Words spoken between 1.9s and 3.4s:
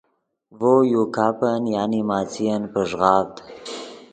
(ماݯین) پݱغاڤد